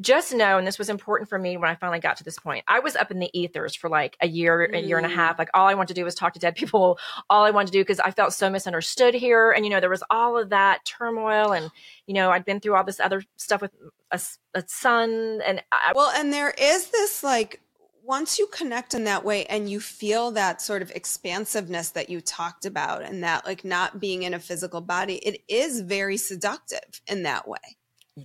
[0.00, 2.64] just know, and this was important for me when I finally got to this point.
[2.68, 5.14] I was up in the ethers for like a year, a year and a mm.
[5.14, 5.38] half.
[5.38, 6.98] Like all I wanted to do was talk to dead people.
[7.30, 9.52] All I wanted to do because I felt so misunderstood here.
[9.52, 11.52] And, you know, there was all of that turmoil.
[11.52, 11.70] And,
[12.06, 13.72] you know, I'd been through all this other stuff with
[14.10, 14.20] a,
[14.54, 15.40] a son.
[15.44, 17.60] And I, well, and there is this like,
[18.04, 22.20] once you connect in that way and you feel that sort of expansiveness that you
[22.20, 27.00] talked about and that like not being in a physical body, it is very seductive
[27.06, 27.58] in that way.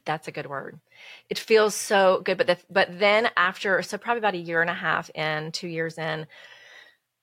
[0.03, 0.79] That's a good word.
[1.29, 2.37] It feels so good.
[2.37, 5.67] But the, but then after, so probably about a year and a half in, two
[5.67, 6.27] years in,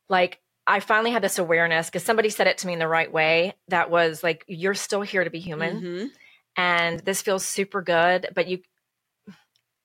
[0.09, 3.13] like I finally had this awareness because somebody said it to me in the right
[3.13, 3.55] way.
[3.69, 5.81] That was like, you're still here to be human.
[5.81, 6.07] Mm-hmm.
[6.57, 8.61] And this feels super good, but you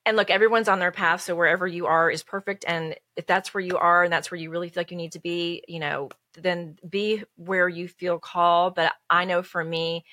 [0.06, 1.22] and look, everyone's on their path.
[1.22, 2.66] So wherever you are is perfect.
[2.68, 5.12] And if that's where you are and that's where you really feel like you need
[5.12, 8.76] to be, you know, then be where you feel called.
[8.76, 10.06] But I know for me,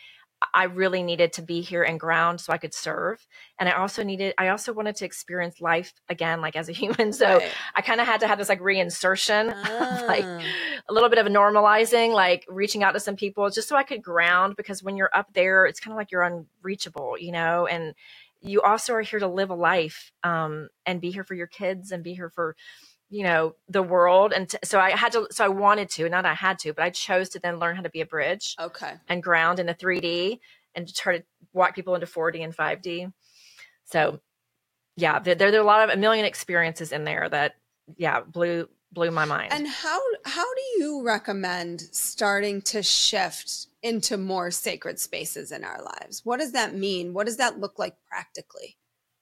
[0.52, 3.26] I really needed to be here and ground so I could serve.
[3.58, 7.12] And I also needed, I also wanted to experience life again, like as a human.
[7.12, 7.50] So right.
[7.74, 10.04] I kind of had to have this like reinsertion, ah.
[10.06, 13.76] like a little bit of a normalizing, like reaching out to some people just so
[13.76, 17.32] I could ground because when you're up there, it's kind of like you're unreachable, you
[17.32, 17.94] know, and,
[18.46, 21.92] you also are here to live a life um, and be here for your kids
[21.92, 22.56] and be here for
[23.08, 26.26] you know the world and t- so i had to so i wanted to not
[26.26, 28.94] i had to but i chose to then learn how to be a bridge okay.
[29.08, 30.38] and ground in the 3d
[30.74, 33.12] and to try to walk people into 4d and 5d
[33.84, 34.20] so
[34.96, 37.54] yeah there, there are a lot of a million experiences in there that
[37.96, 44.16] yeah blew blew my mind and how how do you recommend starting to shift into
[44.16, 46.22] more sacred spaces in our lives.
[46.24, 47.14] What does that mean?
[47.14, 48.76] What does that look like practically?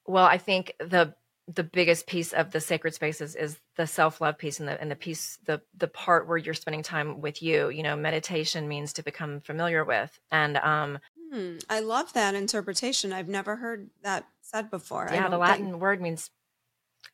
[0.07, 1.13] Well, I think the
[1.47, 4.95] the biggest piece of the sacred spaces is the self-love piece and the and the
[4.95, 7.69] piece the the part where you're spending time with you.
[7.69, 10.17] You know, meditation means to become familiar with.
[10.31, 10.97] And um
[11.31, 13.13] hmm, I love that interpretation.
[13.13, 15.07] I've never heard that said before.
[15.11, 15.81] Yeah, the Latin think...
[15.81, 16.31] word means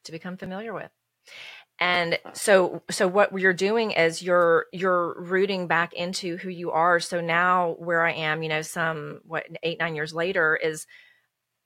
[0.06, 0.92] to become familiar with
[1.80, 7.00] and so so what you're doing is you're you're rooting back into who you are.
[7.00, 10.86] So now where i am you know some what eight nine years later is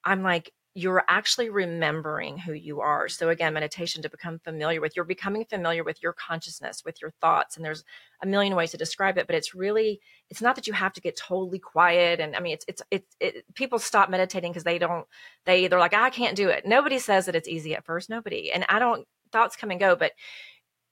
[0.06, 3.08] i'm like you're actually remembering who you are.
[3.08, 7.12] So again meditation to become familiar with you're becoming familiar with your consciousness with your
[7.22, 7.84] thoughts and there's
[8.22, 11.02] a million ways to describe it but it's really it's not that you have to
[11.02, 14.78] get totally quiet and i mean it's it's it's it, people stop meditating because they
[14.78, 15.06] don't
[15.46, 16.66] they they're like i can't do it.
[16.66, 18.52] Nobody says that it's easy at first nobody.
[18.52, 20.14] And i don't thoughts come and go, but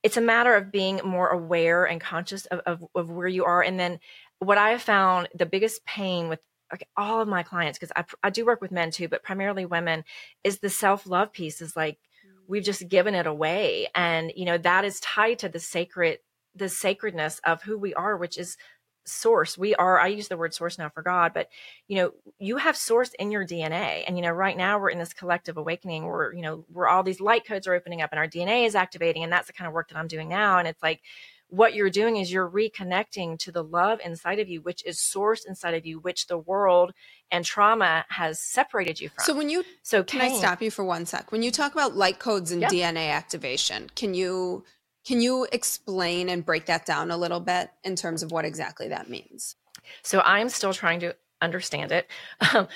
[0.03, 3.61] it's a matter of being more aware and conscious of, of, of where you are.
[3.61, 3.99] And then
[4.39, 8.03] what I have found the biggest pain with like all of my clients, because I,
[8.21, 10.03] I do work with men too, but primarily women,
[10.43, 11.99] is the self love piece is like,
[12.45, 12.65] we've mm.
[12.65, 13.87] just given it away.
[13.95, 16.19] And, you know, that is tied to the sacred,
[16.53, 18.57] the sacredness of who we are, which is
[19.05, 21.49] source we are i use the word source now for god but
[21.87, 24.99] you know you have source in your dna and you know right now we're in
[24.99, 28.19] this collective awakening where you know where all these light codes are opening up and
[28.19, 30.67] our dna is activating and that's the kind of work that i'm doing now and
[30.67, 31.01] it's like
[31.49, 35.45] what you're doing is you're reconnecting to the love inside of you which is source
[35.45, 36.93] inside of you which the world
[37.29, 39.23] and trauma has separated you from.
[39.23, 41.31] so when you so can i stop you for one sec?
[41.31, 44.63] When you talk about light codes and dna activation can you
[45.05, 48.87] can you explain and break that down a little bit in terms of what exactly
[48.89, 49.55] that means?
[50.01, 52.07] So I'm still trying to understand it.
[52.53, 52.67] Um,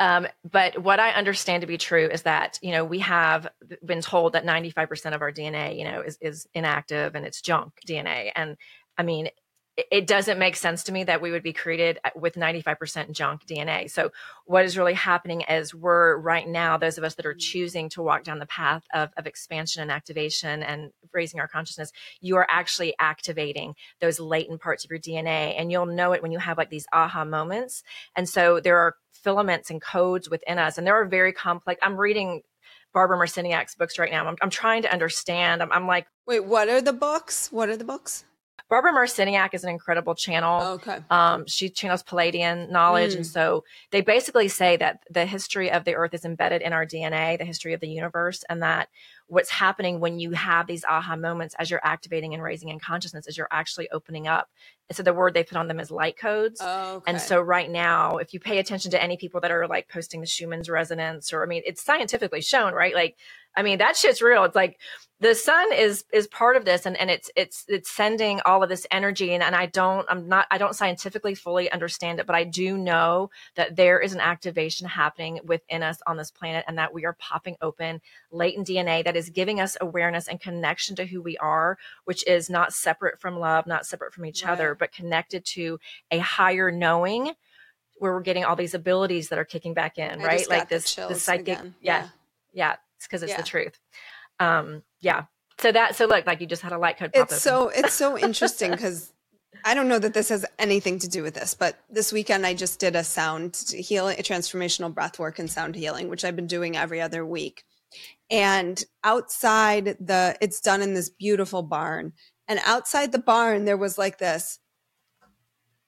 [0.00, 3.46] um, but what I understand to be true is that, you know, we have
[3.84, 7.74] been told that 95% of our DNA, you know, is, is inactive and it's junk
[7.86, 8.32] DNA.
[8.34, 8.56] And
[8.98, 9.28] I mean,
[9.76, 13.90] it doesn't make sense to me that we would be created with 95% junk DNA.
[13.90, 14.10] So,
[14.46, 17.38] what is really happening is we're right now, those of us that are mm-hmm.
[17.38, 21.90] choosing to walk down the path of, of expansion and activation and raising our consciousness,
[22.20, 25.54] you are actually activating those latent parts of your DNA.
[25.58, 27.82] And you'll know it when you have like these aha moments.
[28.14, 31.80] And so, there are filaments and codes within us, and there are very complex.
[31.82, 32.42] I'm reading
[32.92, 34.24] Barbara Marciniak's books right now.
[34.26, 35.62] I'm, I'm trying to understand.
[35.62, 37.50] I'm, I'm like, wait, what are the books?
[37.50, 38.24] What are the books?
[38.70, 40.62] Barbara Marciniak is an incredible channel.
[40.62, 40.98] Okay.
[41.10, 43.12] Um, she channels Pleiadian knowledge.
[43.12, 43.16] Mm.
[43.16, 46.86] And so they basically say that the history of the earth is embedded in our
[46.86, 48.88] DNA, the history of the universe, and that
[49.26, 53.26] what's happening when you have these aha moments as you're activating and raising in consciousness
[53.26, 54.50] is you're actually opening up
[54.88, 57.70] and so the word they put on them is light codes Oh, and so right
[57.70, 61.32] now if you pay attention to any people that are like posting the schumann's resonance
[61.32, 63.16] or i mean it's scientifically shown right like
[63.56, 64.44] I mean, that shit's real.
[64.44, 64.78] It's like
[65.20, 68.68] the sun is is part of this and, and it's it's it's sending all of
[68.68, 72.34] this energy and, and I don't I'm not I don't scientifically fully understand it, but
[72.34, 76.76] I do know that there is an activation happening within us on this planet and
[76.78, 78.00] that we are popping open
[78.32, 82.50] latent DNA that is giving us awareness and connection to who we are, which is
[82.50, 84.52] not separate from love, not separate from each Right.
[84.52, 85.78] other, but connected to
[86.10, 87.32] a higher knowing
[87.98, 90.48] where we're getting all these abilities that are kicking back in, I right?
[90.50, 92.08] Like this, this psychic, yeah,
[92.52, 93.36] yeah, it's because it's Yeah.
[93.36, 93.78] the truth.
[94.40, 95.24] Um, yeah.
[95.60, 97.40] So that, so look, like you just had a light code pop it's open.
[97.40, 99.12] so it's so interesting because
[99.64, 102.54] I don't know that this has anything to do with this, but this weekend I
[102.54, 106.46] just did a sound healing, a transformational breath work and sound healing, which I've been
[106.48, 107.64] doing every other week.
[108.30, 112.12] And outside the, it's done in this beautiful barn.
[112.48, 114.58] And outside the barn, there was like this.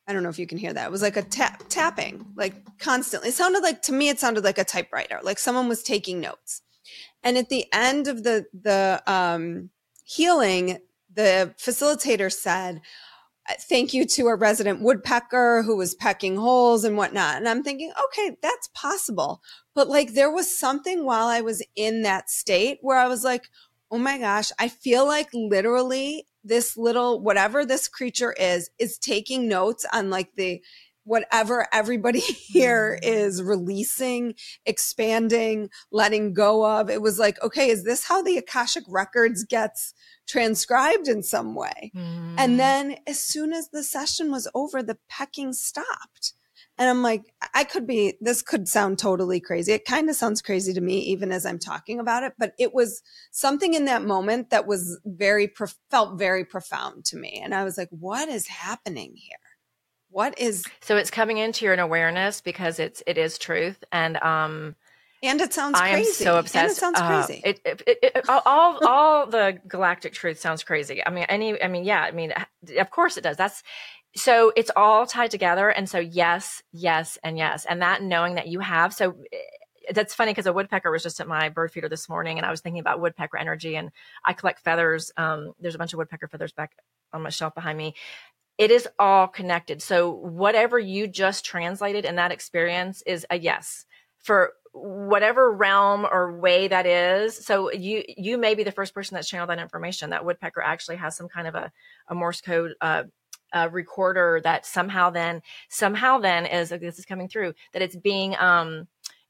[0.06, 0.86] I don't know if you can hear that.
[0.86, 3.30] It was like a tap tapping, like constantly.
[3.30, 6.62] It sounded like to me, it sounded like a typewriter, like someone was taking notes.
[7.26, 9.70] And at the end of the the um,
[10.04, 10.78] healing,
[11.12, 12.80] the facilitator said,
[13.68, 17.36] thank you to a resident woodpecker who was pecking holes and whatnot.
[17.36, 19.42] And I'm thinking, okay, that's possible.
[19.74, 23.48] But like there was something while I was in that state where I was like,
[23.90, 29.48] oh my gosh, I feel like literally this little, whatever this creature is, is taking
[29.48, 30.62] notes on like the,
[31.06, 34.34] whatever everybody here is releasing,
[34.66, 36.90] expanding, letting go of.
[36.90, 39.94] It was like, okay, is this how the Akashic Records gets
[40.26, 41.92] transcribed in some way?
[41.96, 42.34] Mm.
[42.36, 46.34] And then as soon as the session was over, the pecking stopped.
[46.78, 49.72] And I'm like, I could be, this could sound totally crazy.
[49.72, 52.74] It kind of sounds crazy to me, even as I'm talking about it, but it
[52.74, 55.50] was something in that moment that was very,
[55.90, 57.40] felt very profound to me.
[57.42, 59.38] And I was like, what is happening here?
[60.10, 63.82] What is, so it's coming into your awareness because it's, it is truth.
[63.92, 64.76] And, um,
[65.22, 66.24] and it sounds I am crazy.
[66.24, 66.76] so And obsessed.
[66.76, 67.42] it sounds uh, crazy.
[67.44, 71.04] It, it, it, it- all- all, all the galactic truth sounds crazy.
[71.04, 72.32] I mean, any, I mean, yeah, I mean,
[72.78, 73.36] of course it does.
[73.36, 73.62] That's
[74.14, 75.68] so it's all tied together.
[75.68, 77.66] And so, yes, yes, and yes.
[77.68, 79.36] And that knowing that you have, so eh,
[79.92, 82.50] that's funny because a woodpecker was just at my bird feeder this morning and I
[82.50, 83.90] was thinking about woodpecker energy and
[84.24, 85.12] I collect feathers.
[85.16, 86.72] Um, there's a bunch of woodpecker feathers back
[87.12, 87.94] on my shelf behind me.
[88.58, 89.82] It is all connected.
[89.82, 93.84] So whatever you just translated in that experience is a yes
[94.18, 97.36] for whatever realm or way that is.
[97.36, 100.10] So you you may be the first person that's channeled that information.
[100.10, 101.72] That woodpecker actually has some kind of a,
[102.08, 103.04] a Morse code uh,
[103.52, 108.36] uh, recorder that somehow then somehow then is this is coming through that it's being
[108.36, 108.86] um,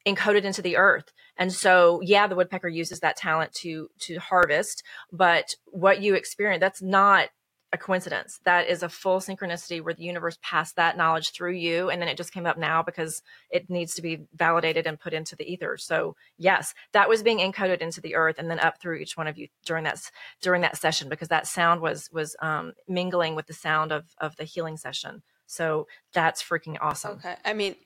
[0.06, 1.12] encoded into the earth.
[1.36, 6.60] And so yeah, the woodpecker uses that talent to to harvest, but what you experience
[6.60, 7.28] that's not
[7.72, 8.40] a coincidence.
[8.44, 12.08] That is a full synchronicity where the universe passed that knowledge through you, and then
[12.08, 15.50] it just came up now because it needs to be validated and put into the
[15.50, 15.76] ether.
[15.76, 19.26] So yes, that was being encoded into the earth, and then up through each one
[19.26, 23.46] of you during that during that session because that sound was was um, mingling with
[23.46, 25.22] the sound of of the healing session.
[25.46, 27.12] So that's freaking awesome.
[27.12, 27.36] Okay.
[27.44, 27.76] I mean,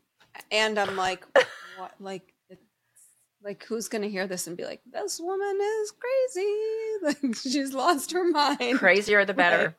[0.50, 1.24] and I'm like,
[1.78, 1.92] what?
[2.00, 2.34] Like,
[3.42, 6.56] like who's gonna hear this and be like, this woman is crazy?
[7.02, 8.78] Like, she's lost her mind.
[8.78, 9.74] Crazier the better.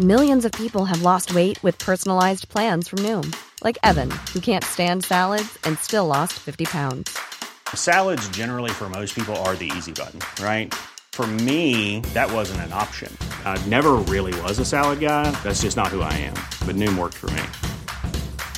[0.00, 4.64] Millions of people have lost weight with personalized plans from Noom, like Evan, who can't
[4.64, 7.16] stand salads and still lost 50 pounds.
[7.74, 10.74] Salads, generally, for most people, are the easy button, right?
[11.12, 13.16] For me, that wasn't an option.
[13.44, 15.30] I never really was a salad guy.
[15.44, 16.34] That's just not who I am.
[16.66, 17.42] But Noom worked for me.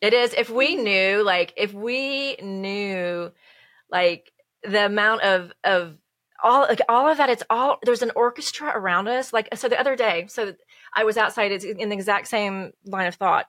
[0.00, 0.34] It is.
[0.34, 3.32] If we knew, like, if we knew,
[3.90, 4.32] like,
[4.62, 5.96] the amount of of
[6.42, 9.32] all like all of that, it's all there's an orchestra around us.
[9.32, 10.54] Like, so the other day, so
[10.94, 11.52] I was outside.
[11.52, 13.46] It's in the exact same line of thought.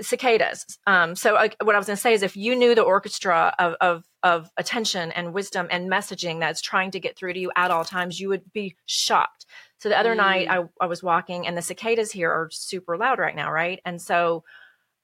[0.00, 0.64] Cicadas.
[0.86, 3.74] Um, so what I was going to say is, if you knew the orchestra of
[3.80, 7.72] of of attention and wisdom and messaging that's trying to get through to you at
[7.72, 9.44] all times, you would be shocked.
[9.78, 13.18] So the other night, I, I was walking, and the cicadas here are super loud
[13.18, 13.80] right now, right?
[13.84, 14.44] And so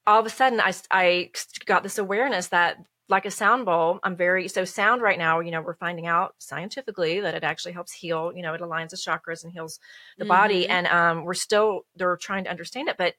[0.06, 1.30] all of a sudden I, I
[1.64, 2.78] got this awareness that
[3.08, 5.40] like a sound bowl, I'm very so sound right now.
[5.40, 8.32] You know, we're finding out scientifically that it actually helps heal.
[8.34, 9.78] You know, it aligns the chakras and heals
[10.16, 10.28] the mm-hmm.
[10.28, 10.68] body.
[10.68, 13.14] And um, we're still they're trying to understand it, but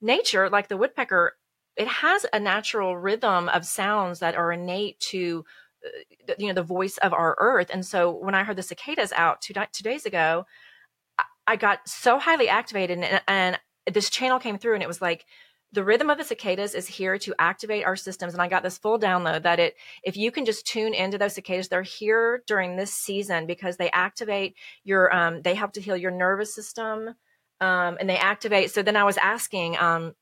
[0.00, 1.36] nature, like the woodpecker,
[1.76, 5.44] it has a natural rhythm of sounds that are innate to
[6.28, 7.70] uh, you know the voice of our earth.
[7.72, 10.44] And so when I heard the cicadas out two, two days ago,
[11.46, 13.58] I got so highly activated, and, and
[13.90, 15.24] this channel came through, and it was like
[15.72, 18.78] the rhythm of the cicadas is here to activate our systems and i got this
[18.78, 22.76] full download that it if you can just tune into those cicadas they're here during
[22.76, 24.54] this season because they activate
[24.84, 27.14] your um, they help to heal your nervous system
[27.60, 30.14] um, and they activate so then i was asking um,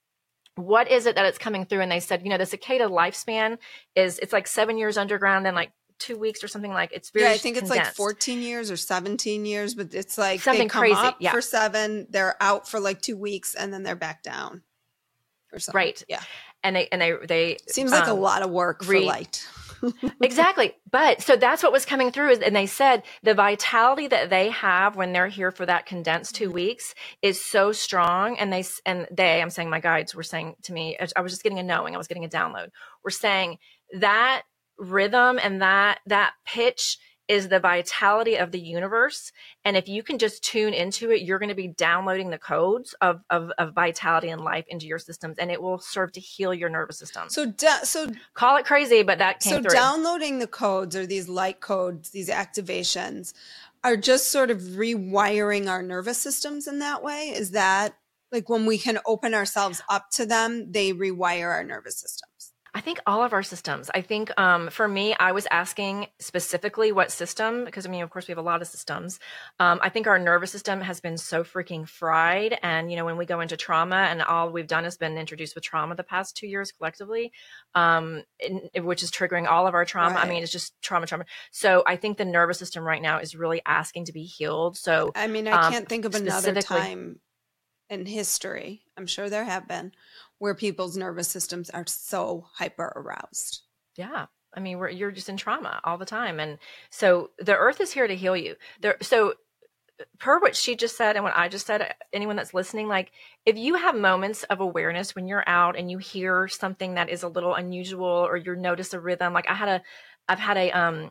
[0.57, 3.59] what is it that it's coming through and they said you know the cicada lifespan
[3.95, 7.25] is it's like seven years underground and like two weeks or something like it's very
[7.27, 7.81] yeah i think condensed.
[7.81, 11.17] it's like 14 years or 17 years but it's like something they come crazy up
[11.21, 11.33] yeah.
[11.33, 14.63] for seven they're out for like two weeks and then they're back down
[15.53, 15.79] or something.
[15.79, 16.03] Right.
[16.09, 16.23] Yeah.
[16.63, 19.47] And they and they they seems like um, a lot of work re- for light.
[20.23, 20.75] exactly.
[20.91, 24.51] But so that's what was coming through is and they said the vitality that they
[24.51, 26.55] have when they're here for that condensed 2 mm-hmm.
[26.55, 30.73] weeks is so strong and they and they I'm saying my guides were saying to
[30.73, 32.69] me I was just getting a knowing, I was getting a download.
[33.05, 33.59] We're saying
[34.01, 34.43] that
[34.79, 39.33] rhythm and that that pitch is the vitality of the universe.
[39.65, 42.95] And if you can just tune into it, you're going to be downloading the codes
[43.01, 46.55] of, of, of vitality and life into your systems, and it will serve to heal
[46.55, 47.29] your nervous system.
[47.29, 49.71] So, da- so call it crazy, but that came so through.
[49.71, 53.35] downloading the codes or these light codes, these activations,
[53.85, 57.29] are just sort of rewiring our nervous systems in that way.
[57.29, 57.95] Is that
[58.33, 62.38] like when we can open ourselves up to them, they rewire our nervous systems?
[62.79, 63.91] I think all of our systems.
[63.93, 68.11] I think um, for me, I was asking specifically what system, because I mean, of
[68.11, 69.19] course, we have a lot of systems.
[69.59, 72.57] Um, I think our nervous system has been so freaking fried.
[72.63, 75.57] And, you know, when we go into trauma and all we've done has been introduced
[75.57, 77.33] with trauma the past two years collectively,
[77.75, 80.15] um, in, which is triggering all of our trauma.
[80.15, 80.27] Right.
[80.27, 81.25] I mean, it's just trauma, trauma.
[81.51, 84.77] So I think the nervous system right now is really asking to be healed.
[84.77, 87.19] So, I mean, I um, can't think of another time
[87.91, 89.93] in history, I'm sure there have been,
[90.39, 93.63] where people's nervous systems are so hyper aroused.
[93.97, 94.27] Yeah.
[94.55, 96.41] I mean, you're just in trauma all the time.
[96.41, 96.59] And
[96.91, 98.57] so the earth is here to heal you.
[98.81, 99.35] There, so
[100.19, 103.13] per what she just said and what I just said, anyone that's listening, like
[103.45, 107.23] if you have moments of awareness when you're out and you hear something that is
[107.23, 109.83] a little unusual or you notice a rhythm, like I had a,
[110.29, 111.11] I've had a, um,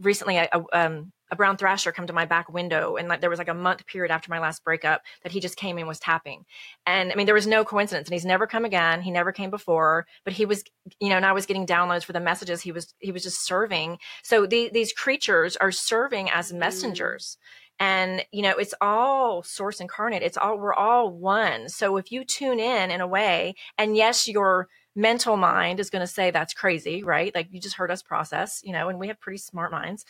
[0.00, 3.30] recently a, a um, a brown thrasher come to my back window and like there
[3.30, 5.98] was like a month period after my last breakup that he just came and was
[5.98, 6.44] tapping.
[6.86, 9.02] And i mean there was no coincidence and he's never come again.
[9.02, 10.62] He never came before but he was
[11.00, 13.44] you know and i was getting downloads for the messages he was he was just
[13.46, 13.98] serving.
[14.22, 16.58] So the, these creatures are serving as mm.
[16.58, 17.38] messengers.
[17.80, 17.86] Mm.
[17.86, 20.22] and you know it's all source incarnate.
[20.22, 21.68] It's all we're all one.
[21.68, 24.68] So if you tune in in a way and yes your
[24.98, 27.34] mental mind is going to say that's crazy right?
[27.34, 30.04] Like you just heard us process you know and we have pretty smart minds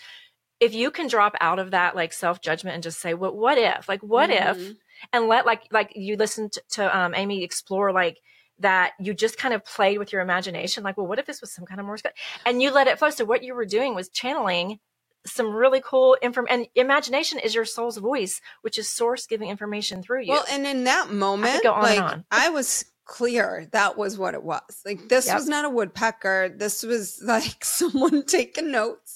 [0.61, 3.59] if you can drop out of that like self judgment and just say, well, what
[3.59, 3.89] if?
[3.89, 4.61] Like, what mm-hmm.
[4.61, 4.77] if?
[5.13, 8.19] And let like like you listened to, to um, Amy explore like
[8.61, 11.53] that you just kind of played with your imagination, like, well, what if this was
[11.53, 12.13] some kind of Morse code?
[12.47, 13.11] And you let it flow.
[13.11, 14.79] So what you were doing was channeling
[15.27, 16.61] some really cool information.
[16.61, 20.33] And imagination is your soul's voice, which is source giving information through you.
[20.33, 24.63] Well, and in that moment, I like I was clear that was what it was.
[24.85, 25.37] Like this yep.
[25.37, 26.49] was not a woodpecker.
[26.49, 29.16] This was like someone taking notes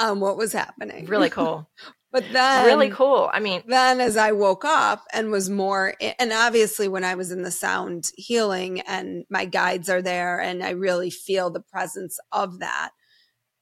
[0.00, 1.06] um, what was happening.
[1.06, 1.70] Really cool.
[2.10, 3.30] but then, really cool.
[3.32, 7.30] I mean, then as I woke up and was more, and obviously when I was
[7.30, 12.18] in the sound healing and my guides are there and I really feel the presence
[12.32, 12.90] of that,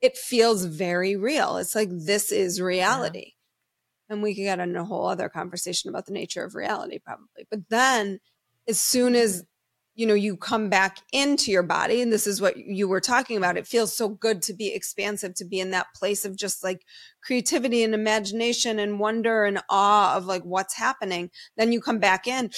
[0.01, 1.57] it feels very real.
[1.57, 3.19] It's like this is reality.
[3.19, 4.15] Yeah.
[4.15, 7.47] And we could get into a whole other conversation about the nature of reality, probably.
[7.51, 8.21] But then,
[8.67, 9.45] as soon as
[9.99, 13.37] you know you come back into your body and this is what you were talking
[13.37, 16.63] about it feels so good to be expansive to be in that place of just
[16.63, 16.85] like
[17.21, 21.31] creativity and imagination and wonder and awe of like what's happening.
[21.57, 22.51] Then you come back in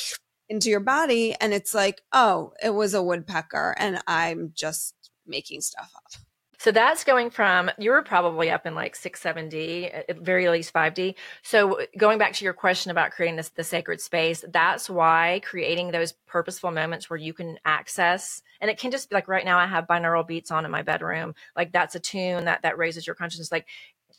[0.50, 5.60] into your body and it's like oh it was a woodpecker and i'm just making
[5.60, 6.20] stuff up
[6.60, 10.46] so that's going from you were probably up in like six, seven D, at very
[10.50, 11.16] least five D.
[11.42, 15.90] So going back to your question about creating this the sacred space, that's why creating
[15.90, 19.56] those purposeful moments where you can access, and it can just be like right now
[19.58, 23.06] I have binaural beats on in my bedroom, like that's a tune that that raises
[23.06, 23.50] your consciousness.
[23.50, 23.66] Like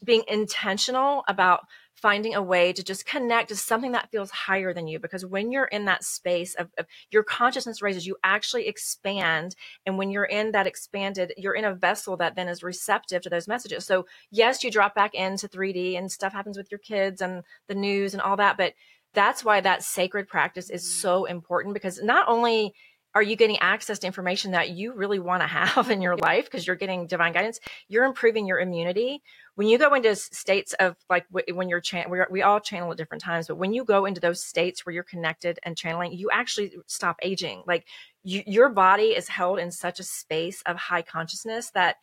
[0.03, 4.87] being intentional about finding a way to just connect to something that feels higher than
[4.87, 9.55] you because when you're in that space of, of, your consciousness raises you actually expand
[9.85, 13.29] and when you're in that expanded you're in a vessel that then is receptive to
[13.29, 13.85] those messages.
[13.85, 17.75] So yes you drop back into 3d and stuff happens with your kids and the
[17.75, 18.73] news and all that but
[19.13, 21.01] that's why that sacred practice is mm.
[21.01, 22.73] so important because not only
[23.13, 26.45] are you getting access to information that you really want to have in your life
[26.45, 27.59] because you're getting divine guidance?
[27.87, 29.21] You're improving your immunity.
[29.55, 33.21] When you go into states of like when you're chan- we all channel at different
[33.21, 36.71] times but when you go into those states where you're connected and channeling you actually
[36.87, 37.63] stop aging.
[37.67, 37.85] Like
[38.23, 41.97] you, your body is held in such a space of high consciousness that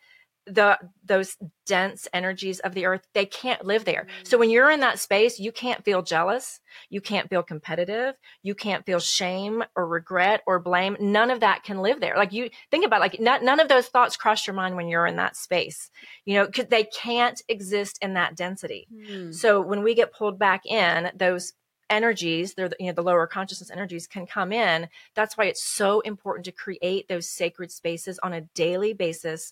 [0.49, 4.07] the those dense energies of the earth they can't live there.
[4.23, 6.59] So when you're in that space you can't feel jealous.
[6.89, 8.15] You can't feel competitive.
[8.43, 10.97] You can't feel shame or regret or blame.
[10.99, 12.15] None of that can live there.
[12.17, 15.07] Like you think about like not, none of those thoughts cross your mind when you're
[15.07, 15.89] in that space
[16.25, 18.87] you know because they can't exist in that density.
[18.93, 19.33] Mm.
[19.33, 21.53] so when we get pulled back in those
[21.89, 24.87] energies they're you know the lower consciousness energies can come in.
[25.15, 29.51] That's why it's so important to create those sacred spaces on a daily basis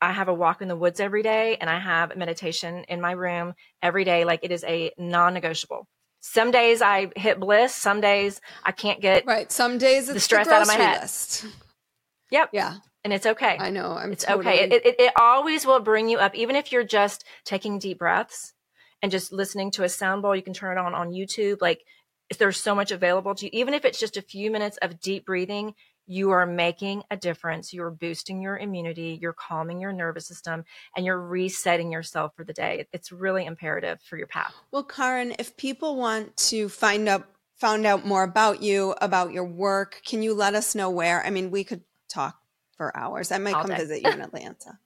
[0.00, 3.12] I have a walk in the woods every day and I have meditation in my
[3.12, 4.24] room every day.
[4.24, 5.88] Like it is a non negotiable.
[6.20, 7.74] Some days I hit bliss.
[7.74, 9.50] Some days I can't get right.
[9.50, 11.02] Some days it's the stress the out of my head.
[11.02, 11.46] List.
[12.30, 12.50] Yep.
[12.52, 12.74] Yeah.
[13.04, 13.56] And it's okay.
[13.58, 13.92] I know.
[13.92, 14.46] I'm it's totally...
[14.46, 14.64] okay.
[14.64, 18.52] It, it, it always will bring you up, even if you're just taking deep breaths
[19.00, 20.34] and just listening to a sound bowl.
[20.34, 21.58] You can turn it on on YouTube.
[21.60, 21.82] Like
[22.38, 23.50] there's so much available to you.
[23.52, 25.74] Even if it's just a few minutes of deep breathing,
[26.06, 27.72] you are making a difference.
[27.72, 30.64] You're boosting your immunity, you're calming your nervous system,
[30.96, 32.86] and you're resetting yourself for the day.
[32.92, 34.54] It's really imperative for your path.
[34.70, 37.26] Well, Karin, if people want to find out
[37.56, 41.24] found out more about you, about your work, can you let us know where?
[41.24, 42.36] I mean, we could talk
[42.76, 43.32] for hours.
[43.32, 43.78] I might All come day.
[43.78, 44.78] visit you in Atlanta.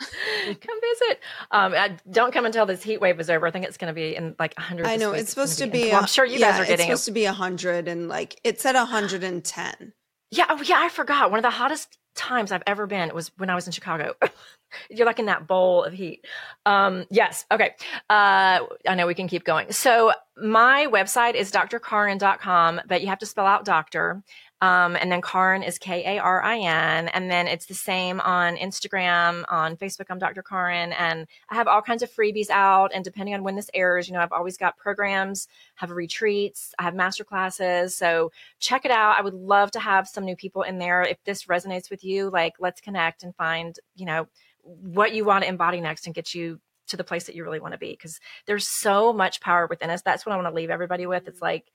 [0.00, 1.20] come visit.
[1.50, 1.74] Um,
[2.10, 3.46] don't come until this heat wave is over.
[3.46, 4.86] I think it's going to be in like 100.
[4.86, 5.90] I know it's supposed to be.
[5.90, 6.90] well, I'm sure you yeah, guys are getting.
[6.90, 7.10] It's supposed it.
[7.10, 9.92] to be 100 and like it's at 110.
[10.30, 11.30] Yeah, oh, yeah, I forgot.
[11.30, 14.14] One of the hottest times I've ever been was when I was in Chicago.
[14.90, 16.24] You're like in that bowl of heat.
[16.66, 17.44] Um, yes.
[17.50, 17.74] Okay.
[18.10, 19.70] Uh, I know we can keep going.
[19.70, 24.22] So my website is drkarin.com, but you have to spell out doctor.
[24.60, 27.08] Um, and then Karin is K A R I N.
[27.08, 30.06] And then it's the same on Instagram, on Facebook.
[30.08, 30.42] I'm Dr.
[30.42, 30.92] Karin.
[30.92, 32.90] And I have all kinds of freebies out.
[32.94, 36.84] And depending on when this airs, you know, I've always got programs, have retreats, I
[36.84, 37.94] have master classes.
[37.94, 39.18] So check it out.
[39.18, 41.02] I would love to have some new people in there.
[41.02, 44.28] If this resonates with you, like let's connect and find, you know,
[44.62, 47.60] what you want to embody next and get you to the place that you really
[47.60, 47.90] want to be.
[47.90, 50.00] Because there's so much power within us.
[50.02, 51.28] That's what I want to leave everybody with.
[51.28, 51.70] It's like,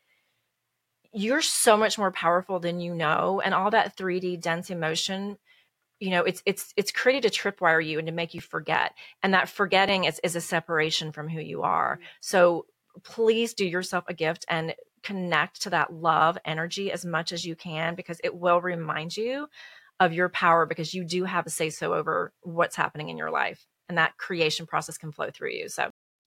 [1.12, 5.38] you're so much more powerful than you know and all that 3d dense emotion
[6.00, 8.94] you know it's it's it's created to tripwire you and to make you forget
[9.24, 12.06] and that forgetting is, is a separation from who you are mm-hmm.
[12.22, 12.66] so
[13.04, 17.56] please do yourself a gift and connect to that love energy as much as you
[17.56, 19.48] can because it will remind you
[20.00, 23.32] of your power because you do have a say so over what's happening in your
[23.32, 25.90] life and that creation process can flow through you so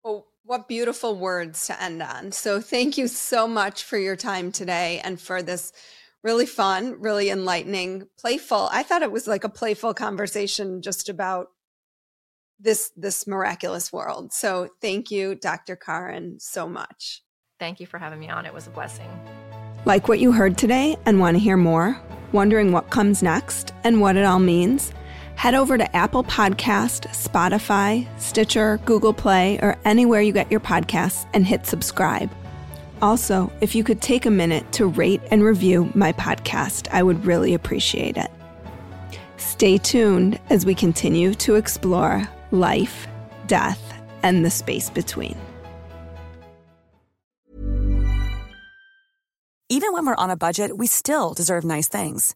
[0.04, 2.32] well, what beautiful words to end on.
[2.32, 5.72] So, thank you so much for your time today and for this
[6.24, 8.70] really fun, really enlightening, playful.
[8.72, 11.48] I thought it was like a playful conversation just about
[12.60, 14.34] this this miraculous world.
[14.34, 15.76] So, thank you, Dr.
[15.76, 17.24] Karin, so much.
[17.60, 18.46] Thank you for having me on.
[18.46, 19.10] It was a blessing.
[19.86, 22.00] Like what you heard today and want to hear more?
[22.32, 24.92] Wondering what comes next and what it all means?
[25.36, 31.28] Head over to Apple Podcast, Spotify, Stitcher, Google Play, or anywhere you get your podcasts
[31.34, 32.32] and hit subscribe.
[33.02, 37.26] Also, if you could take a minute to rate and review my podcast, I would
[37.26, 38.32] really appreciate it.
[39.38, 43.08] Stay tuned as we continue to explore life,
[43.48, 45.38] death, and the space between.
[49.70, 52.36] Even when we're on a budget, we still deserve nice things.